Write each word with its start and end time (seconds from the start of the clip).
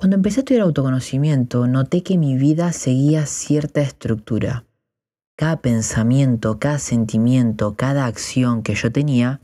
Cuando 0.00 0.16
empecé 0.16 0.40
a 0.40 0.42
estudiar 0.44 0.62
autoconocimiento, 0.62 1.66
noté 1.66 2.02
que 2.02 2.16
mi 2.16 2.38
vida 2.38 2.72
seguía 2.72 3.26
cierta 3.26 3.82
estructura. 3.82 4.64
Cada 5.36 5.60
pensamiento, 5.60 6.58
cada 6.58 6.78
sentimiento, 6.78 7.76
cada 7.76 8.06
acción 8.06 8.62
que 8.62 8.74
yo 8.74 8.90
tenía, 8.90 9.42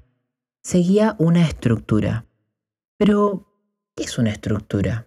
seguía 0.63 1.15
una 1.19 1.47
estructura. 1.47 2.25
Pero, 2.97 3.47
¿qué 3.95 4.05
es 4.05 4.17
una 4.17 4.31
estructura? 4.31 5.07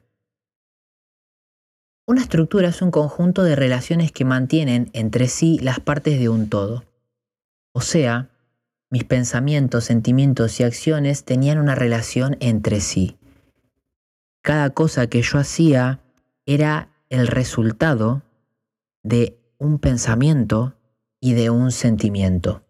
Una 2.06 2.22
estructura 2.22 2.68
es 2.68 2.84
un 2.84 2.92
conjunto 2.92 3.42
de 3.42 3.56
relaciones 3.56 4.12
que 4.12 4.26
mantienen 4.26 4.92
entre 4.94 5.28
sí 5.28 5.58
las 5.64 5.80
partes 5.80 6.20
de 6.20 6.30
un 6.30 6.48
todo. 6.48 6.84
O 7.74 7.82
sea, 7.82 8.30
mis 8.92 9.04
pensamientos, 9.04 9.86
sentimientos 9.86 10.60
y 10.60 10.64
acciones 10.64 11.24
tenían 11.24 11.58
una 11.58 11.74
relación 11.74 12.38
entre 12.40 12.82
sí 12.82 13.19
cada 14.50 14.72
cosa 14.72 15.06
que 15.06 15.22
yo 15.22 15.38
hacía 15.38 16.02
era 16.48 16.90
el 17.10 17.28
resultado 17.28 18.24
de 19.04 19.38
un 19.60 19.78
pensamiento 19.78 20.76
y 21.22 21.34
de 21.34 21.52
un 21.52 21.72
sentimiento. 21.72 22.64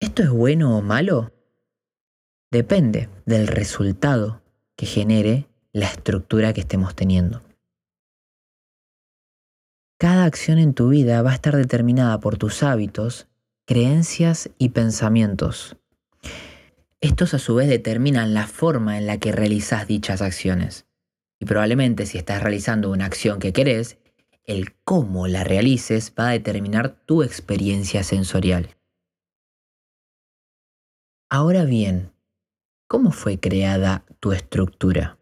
¿Esto 0.00 0.22
es 0.22 0.30
bueno 0.30 0.78
o 0.78 0.80
malo? 0.80 1.34
Depende 2.50 3.10
del 3.26 3.46
resultado 3.46 4.40
que 4.74 4.86
genere 4.86 5.50
la 5.70 5.88
estructura 5.88 6.54
que 6.54 6.62
estemos 6.62 6.94
teniendo. 6.96 7.42
Cada 9.98 10.24
acción 10.24 10.58
en 10.58 10.72
tu 10.72 10.88
vida 10.88 11.20
va 11.20 11.32
a 11.32 11.34
estar 11.34 11.54
determinada 11.54 12.20
por 12.20 12.38
tus 12.38 12.62
hábitos, 12.62 13.28
creencias 13.66 14.48
y 14.56 14.70
pensamientos. 14.70 15.76
Estos 17.02 17.32
a 17.32 17.38
su 17.38 17.54
vez 17.54 17.68
determinan 17.68 18.34
la 18.34 18.46
forma 18.46 18.98
en 18.98 19.06
la 19.06 19.18
que 19.18 19.32
realizas 19.32 19.86
dichas 19.86 20.20
acciones. 20.20 20.86
Y 21.40 21.46
probablemente 21.46 22.04
si 22.04 22.18
estás 22.18 22.42
realizando 22.42 22.90
una 22.90 23.06
acción 23.06 23.38
que 23.38 23.54
querés, 23.54 23.96
el 24.44 24.74
cómo 24.84 25.26
la 25.26 25.42
realices 25.42 26.12
va 26.18 26.28
a 26.28 26.32
determinar 26.32 27.02
tu 27.06 27.22
experiencia 27.22 28.04
sensorial. 28.04 28.76
Ahora 31.30 31.64
bien, 31.64 32.12
¿cómo 32.86 33.12
fue 33.12 33.40
creada 33.40 34.04
tu 34.18 34.32
estructura? 34.32 35.18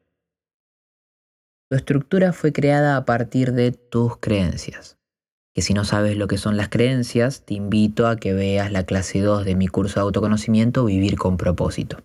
Tu 1.71 1.77
estructura 1.77 2.33
fue 2.33 2.53
creada 2.53 2.97
a 2.97 3.05
partir 3.05 3.53
de 3.53 3.71
tus 3.71 4.17
creencias 4.17 4.98
que 5.59 5.63
si 5.63 5.75
no 5.75 5.85
sabes 5.85 6.17
lo 6.17 6.29
que 6.29 6.39
son 6.39 6.57
las 6.57 6.69
creencias, 6.69 7.45
te 7.45 7.55
invito 7.55 8.07
a 8.07 8.15
que 8.15 8.33
veas 8.33 8.71
la 8.71 8.85
clase 8.85 9.21
2 9.21 9.45
de 9.45 9.57
mi 9.57 9.67
curso 9.67 9.99
de 9.99 10.03
autoconocimiento 10.05 10.85
Vivir 10.85 11.19
con 11.19 11.37
propósito. 11.37 12.01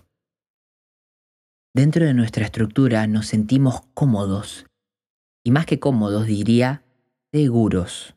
Dentro 1.75 2.03
de 2.03 2.15
nuestra 2.15 2.45
estructura 2.45 3.05
nos 3.05 3.27
sentimos 3.27 3.81
cómodos, 3.93 4.65
y 5.45 5.51
más 5.51 5.67
que 5.67 5.77
cómodos 5.77 6.25
diría 6.25 6.81
seguros. 7.31 8.15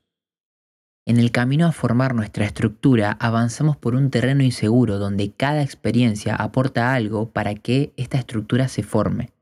En 1.07 1.19
el 1.19 1.31
camino 1.33 1.67
a 1.67 1.73
formar 1.73 2.15
nuestra 2.15 2.47
estructura 2.47 3.15
avanzamos 3.21 3.77
por 3.77 3.95
un 3.95 4.09
terreno 4.09 4.43
inseguro 4.43 4.99
donde 4.99 5.33
cada 5.33 5.61
experiencia 5.61 6.35
aporta 6.35 6.95
algo 6.95 7.29
para 7.29 7.55
que 7.55 7.93
esta 7.99 8.17
estructura 8.17 8.69
se 8.69 8.83
forme. 8.83 9.35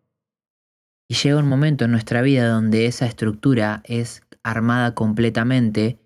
Y 1.09 1.15
llega 1.15 1.39
un 1.39 1.49
momento 1.49 1.85
en 1.85 1.93
nuestra 1.93 2.21
vida 2.21 2.49
donde 2.49 2.87
esa 2.87 3.07
estructura 3.07 3.81
es 3.85 4.24
armada 4.45 4.95
completamente 4.95 5.99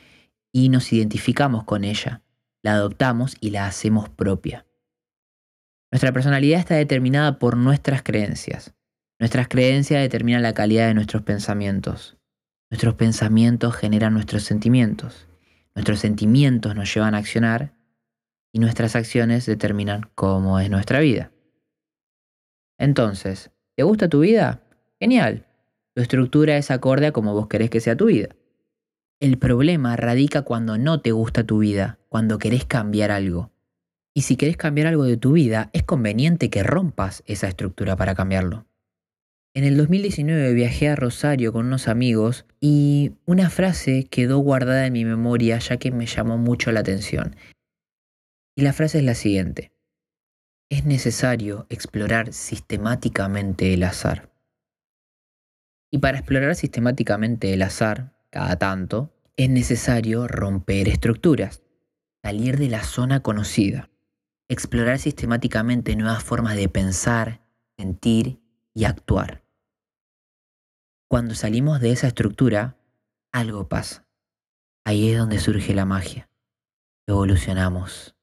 y 0.52 0.70
nos 0.70 0.92
identificamos 0.92 1.64
con 1.64 1.84
ella, 1.84 2.22
la 2.62 2.72
adoptamos 2.72 3.36
y 3.40 3.50
la 3.50 3.66
hacemos 3.66 4.08
propia. 4.08 4.64
Nuestra 5.90 6.12
personalidad 6.12 6.60
está 6.60 6.74
determinada 6.74 7.38
por 7.38 7.56
nuestras 7.56 8.02
creencias. 8.02 8.74
Nuestras 9.18 9.48
creencias 9.48 10.00
determinan 10.00 10.42
la 10.42 10.54
calidad 10.54 10.86
de 10.86 10.94
nuestros 10.94 11.22
pensamientos. 11.22 12.16
Nuestros 12.70 12.94
pensamientos 12.94 13.74
generan 13.74 14.14
nuestros 14.14 14.44
sentimientos. 14.44 15.26
Nuestros 15.74 16.00
sentimientos 16.00 16.74
nos 16.74 16.92
llevan 16.94 17.14
a 17.14 17.18
accionar 17.18 17.74
y 18.52 18.58
nuestras 18.58 18.96
acciones 18.96 19.46
determinan 19.46 20.10
cómo 20.14 20.60
es 20.60 20.70
nuestra 20.70 21.00
vida. 21.00 21.32
Entonces, 22.78 23.50
¿te 23.76 23.82
gusta 23.82 24.08
tu 24.08 24.20
vida? 24.20 24.62
Genial. 25.00 25.47
Tu 25.98 26.02
estructura 26.02 26.56
es 26.56 26.70
acorde 26.70 27.08
a 27.08 27.12
como 27.12 27.34
vos 27.34 27.48
querés 27.48 27.70
que 27.70 27.80
sea 27.80 27.96
tu 27.96 28.04
vida. 28.04 28.28
El 29.18 29.36
problema 29.36 29.96
radica 29.96 30.42
cuando 30.42 30.78
no 30.78 31.00
te 31.00 31.10
gusta 31.10 31.42
tu 31.42 31.58
vida, 31.58 31.98
cuando 32.08 32.38
querés 32.38 32.64
cambiar 32.64 33.10
algo. 33.10 33.50
Y 34.14 34.22
si 34.22 34.36
querés 34.36 34.56
cambiar 34.56 34.86
algo 34.86 35.02
de 35.02 35.16
tu 35.16 35.32
vida, 35.32 35.70
es 35.72 35.82
conveniente 35.82 36.50
que 36.50 36.62
rompas 36.62 37.24
esa 37.26 37.48
estructura 37.48 37.96
para 37.96 38.14
cambiarlo. 38.14 38.64
En 39.56 39.64
el 39.64 39.76
2019 39.76 40.54
viajé 40.54 40.88
a 40.88 40.94
Rosario 40.94 41.52
con 41.52 41.66
unos 41.66 41.88
amigos 41.88 42.46
y 42.60 43.16
una 43.26 43.50
frase 43.50 44.04
quedó 44.04 44.38
guardada 44.38 44.86
en 44.86 44.92
mi 44.92 45.04
memoria 45.04 45.58
ya 45.58 45.78
que 45.78 45.90
me 45.90 46.06
llamó 46.06 46.38
mucho 46.38 46.70
la 46.70 46.78
atención. 46.78 47.34
Y 48.56 48.62
la 48.62 48.72
frase 48.72 48.98
es 48.98 49.04
la 49.04 49.16
siguiente. 49.16 49.72
Es 50.70 50.84
necesario 50.84 51.66
explorar 51.70 52.32
sistemáticamente 52.32 53.74
el 53.74 53.82
azar. 53.82 54.27
Y 55.90 55.98
para 55.98 56.18
explorar 56.18 56.54
sistemáticamente 56.54 57.52
el 57.54 57.62
azar, 57.62 58.14
cada 58.30 58.56
tanto, 58.56 59.14
es 59.36 59.48
necesario 59.48 60.28
romper 60.28 60.88
estructuras, 60.88 61.62
salir 62.22 62.58
de 62.58 62.68
la 62.68 62.82
zona 62.82 63.20
conocida, 63.20 63.88
explorar 64.48 64.98
sistemáticamente 64.98 65.96
nuevas 65.96 66.22
formas 66.22 66.56
de 66.56 66.68
pensar, 66.68 67.40
sentir 67.78 68.40
y 68.74 68.84
actuar. 68.84 69.44
Cuando 71.08 71.34
salimos 71.34 71.80
de 71.80 71.92
esa 71.92 72.08
estructura, 72.08 72.76
algo 73.32 73.68
pasa. 73.68 74.06
Ahí 74.84 75.10
es 75.10 75.18
donde 75.18 75.38
surge 75.38 75.74
la 75.74 75.84
magia. 75.84 76.28
Evolucionamos. 77.06 78.14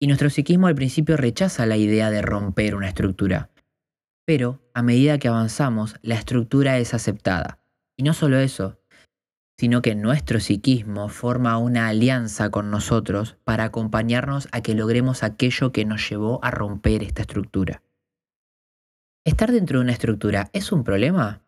Y 0.00 0.06
nuestro 0.06 0.30
psiquismo 0.30 0.66
al 0.66 0.74
principio 0.74 1.16
rechaza 1.16 1.66
la 1.66 1.76
idea 1.76 2.10
de 2.10 2.22
romper 2.22 2.74
una 2.74 2.88
estructura, 2.88 3.50
pero 4.24 4.60
a 4.74 4.82
medida 4.82 5.18
que 5.18 5.28
avanzamos, 5.28 5.96
la 6.02 6.14
estructura 6.14 6.78
es 6.78 6.94
aceptada. 6.94 7.58
Y 7.96 8.02
no 8.02 8.14
solo 8.14 8.38
eso, 8.38 8.78
sino 9.58 9.82
que 9.82 9.94
nuestro 9.94 10.40
psiquismo 10.40 11.08
forma 11.08 11.58
una 11.58 11.88
alianza 11.88 12.50
con 12.50 12.70
nosotros 12.70 13.36
para 13.44 13.64
acompañarnos 13.64 14.48
a 14.50 14.62
que 14.62 14.74
logremos 14.74 15.22
aquello 15.22 15.72
que 15.72 15.84
nos 15.84 16.08
llevó 16.08 16.40
a 16.42 16.50
romper 16.50 17.02
esta 17.02 17.22
estructura. 17.22 17.82
¿Estar 19.24 19.52
dentro 19.52 19.78
de 19.78 19.84
una 19.84 19.92
estructura 19.92 20.50
es 20.52 20.72
un 20.72 20.84
problema? 20.84 21.42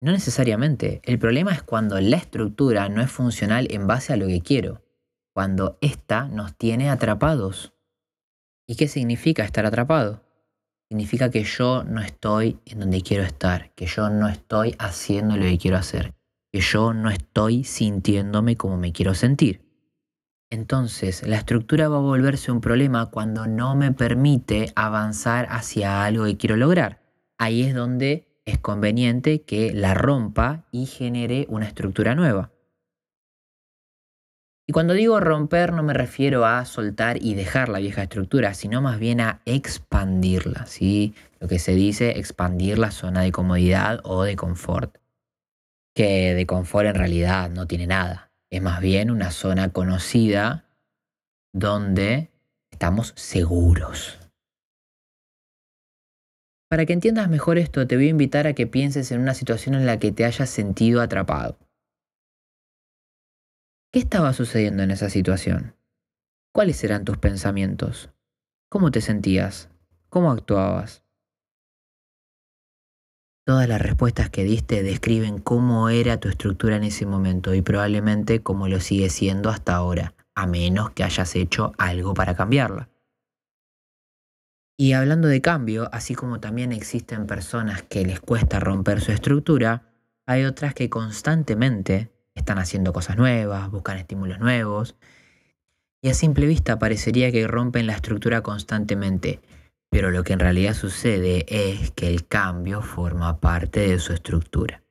No 0.00 0.12
necesariamente. 0.12 1.00
El 1.04 1.18
problema 1.18 1.52
es 1.52 1.62
cuando 1.62 2.00
la 2.00 2.16
estructura 2.16 2.88
no 2.88 3.02
es 3.02 3.10
funcional 3.10 3.68
en 3.70 3.86
base 3.86 4.12
a 4.12 4.16
lo 4.16 4.26
que 4.26 4.42
quiero, 4.42 4.82
cuando 5.32 5.78
ésta 5.80 6.28
nos 6.28 6.56
tiene 6.56 6.90
atrapados. 6.90 7.72
¿Y 8.66 8.76
qué 8.76 8.88
significa 8.88 9.44
estar 9.44 9.64
atrapado? 9.64 10.27
Significa 10.88 11.30
que 11.30 11.44
yo 11.44 11.84
no 11.84 12.00
estoy 12.00 12.58
en 12.64 12.80
donde 12.80 13.02
quiero 13.02 13.22
estar, 13.22 13.72
que 13.74 13.86
yo 13.86 14.08
no 14.08 14.28
estoy 14.28 14.74
haciendo 14.78 15.36
lo 15.36 15.42
que 15.42 15.58
quiero 15.58 15.76
hacer, 15.76 16.14
que 16.50 16.60
yo 16.60 16.94
no 16.94 17.10
estoy 17.10 17.64
sintiéndome 17.64 18.56
como 18.56 18.78
me 18.78 18.92
quiero 18.92 19.14
sentir. 19.14 19.68
Entonces, 20.50 21.26
la 21.26 21.36
estructura 21.36 21.88
va 21.88 21.98
a 21.98 22.00
volverse 22.00 22.50
un 22.50 22.62
problema 22.62 23.10
cuando 23.10 23.46
no 23.46 23.76
me 23.76 23.92
permite 23.92 24.72
avanzar 24.76 25.46
hacia 25.50 26.04
algo 26.04 26.24
que 26.24 26.38
quiero 26.38 26.56
lograr. 26.56 27.02
Ahí 27.36 27.62
es 27.64 27.74
donde 27.74 28.26
es 28.46 28.58
conveniente 28.58 29.42
que 29.42 29.74
la 29.74 29.92
rompa 29.92 30.66
y 30.72 30.86
genere 30.86 31.46
una 31.50 31.66
estructura 31.66 32.14
nueva. 32.14 32.50
Y 34.70 34.72
cuando 34.74 34.92
digo 34.92 35.18
romper 35.18 35.72
no 35.72 35.82
me 35.82 35.94
refiero 35.94 36.44
a 36.44 36.62
soltar 36.66 37.16
y 37.22 37.34
dejar 37.34 37.70
la 37.70 37.78
vieja 37.78 38.02
estructura, 38.02 38.52
sino 38.52 38.82
más 38.82 38.98
bien 38.98 39.22
a 39.22 39.40
expandirla, 39.46 40.66
¿sí? 40.66 41.14
Lo 41.40 41.48
que 41.48 41.58
se 41.58 41.72
dice 41.72 42.18
expandir 42.18 42.78
la 42.78 42.90
zona 42.90 43.22
de 43.22 43.32
comodidad 43.32 44.00
o 44.04 44.24
de 44.24 44.36
confort. 44.36 44.98
Que 45.94 46.34
de 46.34 46.46
confort 46.46 46.86
en 46.86 46.96
realidad 46.96 47.48
no 47.48 47.66
tiene 47.66 47.86
nada. 47.86 48.30
Es 48.50 48.60
más 48.60 48.82
bien 48.82 49.10
una 49.10 49.30
zona 49.30 49.70
conocida 49.70 50.66
donde 51.54 52.28
estamos 52.70 53.14
seguros. 53.16 54.18
Para 56.68 56.84
que 56.84 56.92
entiendas 56.92 57.30
mejor 57.30 57.56
esto, 57.56 57.86
te 57.86 57.96
voy 57.96 58.08
a 58.08 58.10
invitar 58.10 58.46
a 58.46 58.52
que 58.52 58.66
pienses 58.66 59.12
en 59.12 59.22
una 59.22 59.32
situación 59.32 59.74
en 59.74 59.86
la 59.86 59.98
que 59.98 60.12
te 60.12 60.26
hayas 60.26 60.50
sentido 60.50 61.00
atrapado. 61.00 61.56
¿Qué 63.90 64.00
estaba 64.00 64.34
sucediendo 64.34 64.82
en 64.82 64.90
esa 64.90 65.08
situación? 65.08 65.74
¿Cuáles 66.52 66.84
eran 66.84 67.06
tus 67.06 67.16
pensamientos? 67.16 68.10
¿Cómo 68.68 68.90
te 68.90 69.00
sentías? 69.00 69.70
¿Cómo 70.10 70.30
actuabas? 70.30 71.02
Todas 73.46 73.66
las 73.66 73.80
respuestas 73.80 74.28
que 74.28 74.44
diste 74.44 74.82
describen 74.82 75.38
cómo 75.38 75.88
era 75.88 76.20
tu 76.20 76.28
estructura 76.28 76.76
en 76.76 76.84
ese 76.84 77.06
momento 77.06 77.54
y 77.54 77.62
probablemente 77.62 78.42
cómo 78.42 78.68
lo 78.68 78.78
sigue 78.78 79.08
siendo 79.08 79.48
hasta 79.48 79.74
ahora, 79.74 80.14
a 80.34 80.46
menos 80.46 80.90
que 80.90 81.02
hayas 81.02 81.34
hecho 81.34 81.72
algo 81.78 82.12
para 82.12 82.36
cambiarla. 82.36 82.90
Y 84.76 84.92
hablando 84.92 85.28
de 85.28 85.40
cambio, 85.40 85.88
así 85.94 86.14
como 86.14 86.40
también 86.40 86.72
existen 86.72 87.26
personas 87.26 87.84
que 87.84 88.04
les 88.04 88.20
cuesta 88.20 88.60
romper 88.60 89.00
su 89.00 89.12
estructura, 89.12 89.94
hay 90.26 90.44
otras 90.44 90.74
que 90.74 90.90
constantemente 90.90 92.12
están 92.38 92.58
haciendo 92.58 92.92
cosas 92.92 93.16
nuevas, 93.16 93.70
buscan 93.70 93.98
estímulos 93.98 94.38
nuevos, 94.38 94.96
y 96.02 96.10
a 96.10 96.14
simple 96.14 96.46
vista 96.46 96.78
parecería 96.78 97.32
que 97.32 97.46
rompen 97.46 97.86
la 97.86 97.94
estructura 97.94 98.42
constantemente, 98.42 99.40
pero 99.90 100.10
lo 100.10 100.22
que 100.22 100.32
en 100.32 100.40
realidad 100.40 100.74
sucede 100.74 101.44
es 101.48 101.90
que 101.90 102.08
el 102.08 102.26
cambio 102.26 102.82
forma 102.82 103.40
parte 103.40 103.80
de 103.80 103.98
su 103.98 104.12
estructura. 104.12 104.82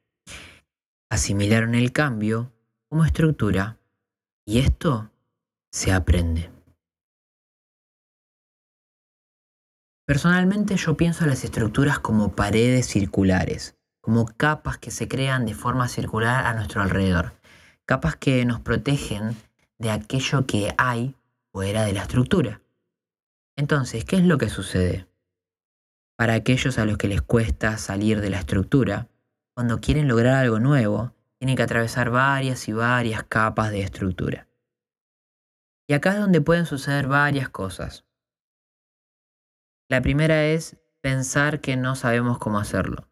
Asimilaron 1.10 1.76
el 1.76 1.92
cambio 1.92 2.52
como 2.90 3.06
estructura 3.06 3.78
y 4.46 4.60
esto 4.60 5.10
se 5.72 5.94
aprende. 5.94 6.52
Personalmente 10.06 10.78
yo 10.78 10.96
pienso 10.96 11.24
en 11.24 11.30
las 11.30 11.44
estructuras 11.44 12.00
como 12.00 12.34
paredes 12.34 12.88
circulares, 12.88 13.76
como 14.02 14.26
capas 14.26 14.78
que 14.78 14.90
se 14.90 15.10
crean 15.10 15.46
de 15.46 15.54
forma 15.54 15.90
circular 15.90 16.46
a 16.46 16.54
nuestro 16.54 16.82
alrededor, 16.82 17.37
capas 17.88 18.18
que 18.18 18.44
nos 18.46 18.60
protegen 18.60 19.36
de 19.80 19.92
aquello 19.92 20.46
que 20.46 20.76
hay 20.78 21.16
fuera 21.54 21.86
de 21.86 21.94
la 21.94 22.02
estructura. 22.02 22.62
Entonces, 23.56 24.04
¿qué 24.04 24.18
es 24.18 24.24
lo 24.24 24.38
que 24.38 24.50
sucede? 24.50 25.08
Para 26.18 26.34
aquellos 26.34 26.78
a 26.78 26.86
los 26.86 26.98
que 26.98 27.08
les 27.08 27.22
cuesta 27.22 27.78
salir 27.78 28.20
de 28.20 28.30
la 28.30 28.40
estructura, 28.40 29.08
cuando 29.56 29.80
quieren 29.80 30.08
lograr 30.08 30.36
algo 30.36 30.60
nuevo, 30.60 31.14
tienen 31.40 31.56
que 31.56 31.64
atravesar 31.64 32.10
varias 32.10 32.68
y 32.68 32.74
varias 32.74 33.24
capas 33.24 33.72
de 33.72 33.82
estructura. 33.82 34.48
Y 35.88 35.94
acá 35.94 36.12
es 36.14 36.20
donde 36.20 36.42
pueden 36.42 36.66
suceder 36.66 37.08
varias 37.08 37.50
cosas. 37.50 38.06
La 39.90 40.02
primera 40.02 40.46
es 40.46 40.76
pensar 41.00 41.62
que 41.62 41.78
no 41.78 41.96
sabemos 41.96 42.38
cómo 42.38 42.60
hacerlo. 42.60 43.08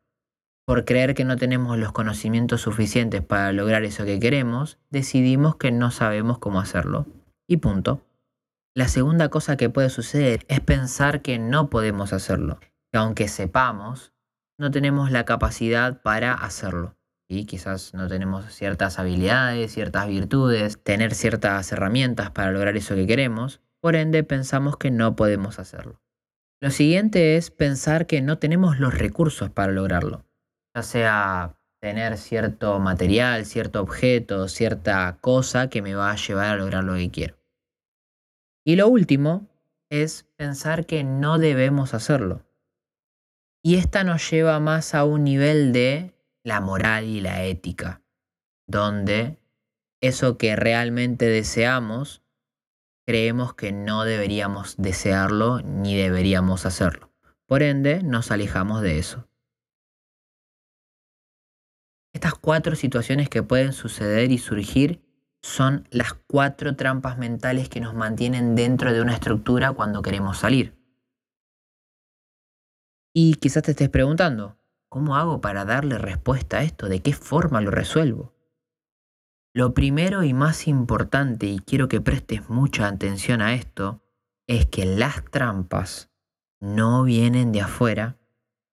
Por 0.66 0.84
creer 0.84 1.14
que 1.14 1.26
no 1.26 1.38
tenemos 1.38 1.78
los 1.78 1.92
conocimientos 1.92 2.62
suficientes 2.62 3.22
para 3.22 3.54
lograr 3.54 3.84
eso 3.84 4.04
que 4.04 4.20
queremos, 4.20 4.80
decidimos 4.90 5.58
que 5.58 5.72
no 5.72 5.92
sabemos 5.92 6.40
cómo 6.40 6.60
hacerlo. 6.60 7.06
Y 7.48 7.58
punto. 7.58 8.02
La 8.76 8.88
segunda 8.88 9.30
cosa 9.30 9.58
que 9.58 9.70
puede 9.70 9.92
suceder 9.92 10.44
es 10.48 10.62
pensar 10.62 11.22
que 11.22 11.38
no 11.38 11.70
podemos 11.70 12.14
hacerlo, 12.14 12.60
que 12.92 12.98
aunque 12.98 13.28
sepamos, 13.28 14.12
no 14.58 14.72
tenemos 14.72 15.12
la 15.12 15.24
capacidad 15.24 16.02
para 16.02 16.34
hacerlo. 16.34 16.98
Y 17.30 17.46
quizás 17.46 17.94
no 17.94 18.08
tenemos 18.08 18.52
ciertas 18.52 18.98
habilidades, 18.98 19.72
ciertas 19.72 20.08
virtudes, 20.08 20.82
tener 20.82 21.14
ciertas 21.14 21.72
herramientas 21.72 22.32
para 22.32 22.52
lograr 22.52 22.76
eso 22.76 22.96
que 22.96 23.06
queremos, 23.06 23.62
por 23.82 23.96
ende 23.96 24.24
pensamos 24.24 24.78
que 24.78 24.90
no 24.90 25.16
podemos 25.16 25.60
hacerlo. 25.60 26.02
Lo 26.60 26.72
siguiente 26.72 27.38
es 27.38 27.52
pensar 27.52 28.08
que 28.08 28.22
no 28.22 28.40
tenemos 28.40 28.80
los 28.80 28.98
recursos 28.98 29.52
para 29.52 29.72
lograrlo, 29.72 30.25
ya 30.76 30.84
sea 30.84 31.58
tener 31.80 32.18
cierto 32.18 32.80
material, 32.80 33.46
cierto 33.46 33.82
objeto, 33.82 34.50
cierta 34.50 35.18
cosa 35.22 35.70
que 35.70 35.82
me 35.82 35.96
va 35.96 36.12
a 36.12 36.16
llevar 36.18 36.48
a 36.48 36.56
lograr 36.58 36.84
lo 36.84 36.96
que 36.96 37.12
quiero. 37.12 37.38
Y 38.66 38.76
lo 38.76 38.88
último 38.88 39.48
es 39.90 40.24
pensar 40.36 40.86
que 40.86 41.04
no 41.04 41.38
debemos 41.38 41.94
hacerlo. 41.94 42.46
Y 43.64 43.76
esta 43.76 44.04
nos 44.04 44.30
lleva 44.30 44.60
más 44.60 44.94
a 44.94 45.06
un 45.06 45.24
nivel 45.24 45.72
de 45.72 46.14
la 46.44 46.60
moral 46.60 47.06
y 47.06 47.22
la 47.22 47.44
ética, 47.44 48.02
donde 48.68 49.38
eso 50.02 50.38
que 50.38 50.56
realmente 50.56 51.26
deseamos 51.26 52.22
creemos 53.06 53.54
que 53.54 53.72
no 53.72 54.04
deberíamos 54.04 54.76
desearlo 54.78 55.62
ni 55.62 55.96
deberíamos 55.96 56.66
hacerlo. 56.66 57.12
Por 57.46 57.64
ende, 57.64 58.02
nos 58.04 58.32
alejamos 58.32 58.82
de 58.82 58.98
eso. 58.98 59.28
Estas 62.16 62.34
cuatro 62.34 62.78
situaciones 62.78 63.28
que 63.28 63.44
pueden 63.44 63.74
suceder 63.74 64.32
y 64.32 64.38
surgir 64.38 65.02
son 65.42 65.86
las 65.92 66.14
cuatro 66.14 66.78
trampas 66.78 67.18
mentales 67.18 67.68
que 67.68 67.82
nos 67.82 67.94
mantienen 67.94 68.56
dentro 68.56 68.94
de 68.94 69.02
una 69.02 69.14
estructura 69.14 69.74
cuando 69.74 70.02
queremos 70.02 70.38
salir. 70.38 70.78
Y 73.14 73.36
quizás 73.36 73.64
te 73.64 73.72
estés 73.72 73.90
preguntando, 73.90 74.58
¿cómo 74.88 75.18
hago 75.18 75.42
para 75.42 75.66
darle 75.66 75.98
respuesta 75.98 76.60
a 76.60 76.64
esto? 76.64 76.88
¿De 76.88 77.02
qué 77.02 77.12
forma 77.12 77.60
lo 77.60 77.70
resuelvo? 77.70 78.34
Lo 79.54 79.74
primero 79.74 80.24
y 80.24 80.34
más 80.34 80.70
importante, 80.70 81.48
y 81.48 81.60
quiero 81.60 81.90
que 81.90 82.00
prestes 82.00 82.50
mucha 82.50 82.88
atención 82.88 83.42
a 83.42 83.56
esto, 83.56 84.02
es 84.48 84.66
que 84.68 84.86
las 84.86 85.26
trampas 85.26 86.12
no 86.62 87.04
vienen 87.04 87.52
de 87.52 87.60
afuera, 87.60 88.18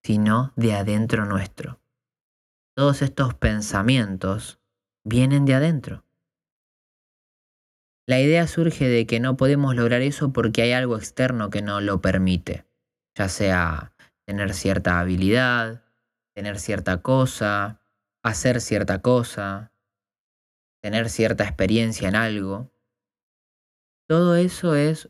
sino 0.04 0.52
de 0.54 0.74
adentro 0.74 1.26
nuestro. 1.26 1.81
Todos 2.74 3.02
estos 3.02 3.34
pensamientos 3.34 4.60
vienen 5.04 5.44
de 5.44 5.54
adentro. 5.54 6.04
La 8.06 8.20
idea 8.20 8.46
surge 8.46 8.88
de 8.88 9.06
que 9.06 9.20
no 9.20 9.36
podemos 9.36 9.74
lograr 9.76 10.02
eso 10.02 10.32
porque 10.32 10.62
hay 10.62 10.72
algo 10.72 10.96
externo 10.96 11.50
que 11.50 11.62
no 11.62 11.80
lo 11.80 12.00
permite, 12.00 12.64
ya 13.16 13.28
sea 13.28 13.92
tener 14.26 14.54
cierta 14.54 15.00
habilidad, 15.00 15.84
tener 16.34 16.58
cierta 16.58 17.02
cosa, 17.02 17.80
hacer 18.22 18.60
cierta 18.60 19.02
cosa, 19.02 19.72
tener 20.82 21.10
cierta 21.10 21.44
experiencia 21.44 22.08
en 22.08 22.16
algo, 22.16 22.72
todo 24.08 24.36
eso 24.36 24.74
es 24.74 25.08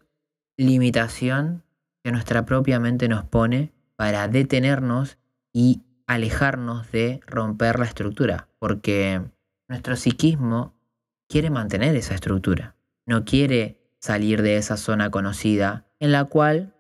limitación 0.57 1.65
que 2.05 2.13
nuestra 2.13 2.45
propia 2.45 2.79
mente 2.79 3.09
nos 3.09 3.25
pone 3.25 3.73
para 3.97 4.29
detenernos 4.29 5.19
y 5.53 5.83
alejarnos 6.07 6.91
de 6.93 7.21
romper 7.27 7.79
la 7.79 7.85
estructura, 7.85 8.49
porque 8.59 9.23
nuestro 9.69 9.97
psiquismo 9.97 10.75
quiere 11.29 11.51
mantener 11.51 11.97
esa 11.97 12.15
estructura, 12.15 12.77
no 13.07 13.25
quiere 13.25 13.79
salir 13.99 14.43
de 14.43 14.57
esa 14.57 14.77
zona 14.77 15.11
conocida 15.11 15.87
en 16.01 16.13
la 16.13 16.25
cual 16.25 16.75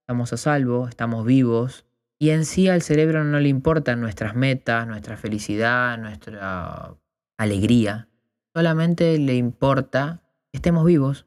estamos 0.00 0.32
a 0.32 0.36
salvo, 0.36 0.88
estamos 0.88 1.24
vivos, 1.24 1.84
y 2.18 2.30
en 2.30 2.44
sí 2.44 2.68
al 2.68 2.82
cerebro 2.82 3.24
no 3.24 3.40
le 3.40 3.48
importan 3.48 4.00
nuestras 4.00 4.34
metas, 4.34 4.86
nuestra 4.86 5.16
felicidad, 5.16 5.98
nuestra 5.98 6.96
alegría, 7.36 8.08
Solamente 8.56 9.18
le 9.18 9.34
importa 9.34 10.22
que 10.50 10.56
estemos 10.56 10.86
vivos. 10.86 11.26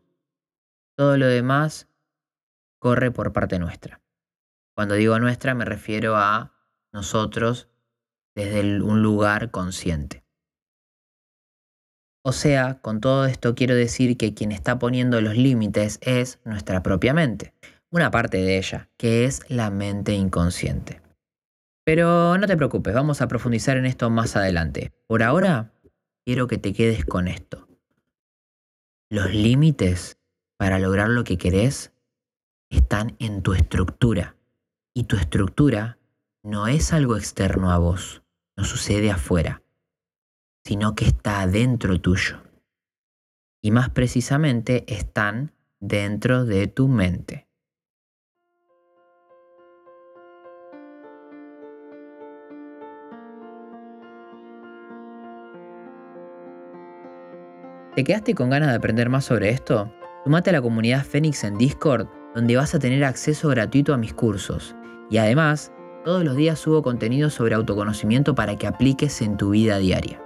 Todo 0.98 1.16
lo 1.16 1.28
demás 1.28 1.88
corre 2.80 3.12
por 3.12 3.34
parte 3.34 3.60
nuestra. 3.60 4.02
Cuando 4.76 4.96
digo 4.96 5.20
nuestra 5.20 5.54
me 5.54 5.64
refiero 5.64 6.16
a 6.16 6.59
nosotros 6.92 7.70
desde 8.36 8.82
un 8.82 9.02
lugar 9.02 9.52
consciente. 9.52 10.24
O 12.24 12.32
sea, 12.32 12.80
con 12.82 13.00
todo 13.00 13.26
esto 13.26 13.56
quiero 13.56 13.76
decir 13.76 14.18
que 14.18 14.34
quien 14.34 14.52
está 14.52 14.78
poniendo 14.78 15.22
los 15.22 15.36
límites 15.36 16.00
es 16.02 16.40
nuestra 16.44 16.84
propia 16.84 17.14
mente, 17.14 17.54
una 17.92 18.12
parte 18.12 18.38
de 18.38 18.58
ella, 18.58 18.90
que 18.98 19.26
es 19.26 19.42
la 19.50 19.72
mente 19.72 20.14
inconsciente. 20.14 21.02
Pero 21.86 22.38
no 22.38 22.46
te 22.46 22.58
preocupes, 22.58 22.94
vamos 22.94 23.22
a 23.22 23.28
profundizar 23.28 23.78
en 23.78 23.86
esto 23.86 24.10
más 24.10 24.36
adelante. 24.36 24.92
Por 25.08 25.24
ahora, 25.24 25.74
quiero 26.26 26.48
que 26.48 26.58
te 26.58 26.74
quedes 26.74 27.06
con 27.06 27.28
esto. 27.28 27.68
Los 29.10 29.34
límites 29.34 30.20
para 30.58 30.78
lograr 30.78 31.10
lo 31.10 31.24
que 31.24 31.38
querés 31.38 31.94
están 32.70 33.16
en 33.20 33.42
tu 33.42 33.54
estructura. 33.54 34.36
Y 34.94 35.06
tu 35.06 35.16
estructura 35.16 35.99
no 36.50 36.66
es 36.66 36.94
algo 36.94 37.16
externo 37.16 37.72
a 37.72 37.78
vos, 37.78 38.24
no 38.58 38.64
sucede 38.64 39.12
afuera, 39.12 39.62
sino 40.66 40.96
que 40.96 41.06
está 41.06 41.46
dentro 41.46 42.02
tuyo. 42.02 42.42
Y 43.62 43.70
más 43.70 43.92
precisamente 43.92 44.84
están 44.88 45.54
dentro 45.80 46.46
de 46.46 46.66
tu 46.66 46.88
mente. 46.88 47.48
¿Te 57.96 58.04
quedaste 58.04 58.34
con 58.34 58.50
ganas 58.50 58.70
de 58.70 58.76
aprender 58.76 59.10
más 59.10 59.26
sobre 59.26 59.50
esto? 59.50 59.94
Sumate 60.24 60.50
a 60.50 60.54
la 60.54 60.62
comunidad 60.62 61.06
Fénix 61.06 61.44
en 61.44 61.58
Discord, 61.60 62.08
donde 62.34 62.56
vas 62.56 62.74
a 62.74 62.80
tener 62.80 63.04
acceso 63.04 63.50
gratuito 63.50 63.94
a 63.94 63.98
mis 63.98 64.14
cursos. 64.14 64.76
Y 65.12 65.18
además, 65.18 65.72
todos 66.10 66.24
los 66.24 66.36
días 66.36 66.58
subo 66.58 66.82
contenido 66.82 67.30
sobre 67.30 67.54
autoconocimiento 67.54 68.34
para 68.34 68.56
que 68.56 68.66
apliques 68.66 69.22
en 69.22 69.38
tu 69.38 69.52
vida 69.52 69.78
diaria. 69.78 70.20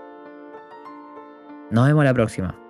Nos 1.72 1.88
vemos 1.88 2.06
la 2.06 2.14
próxima. 2.14 2.63